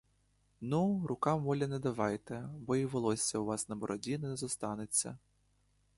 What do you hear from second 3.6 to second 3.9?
на